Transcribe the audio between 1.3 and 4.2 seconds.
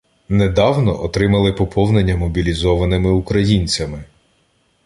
поповнення мобілізованими українцями.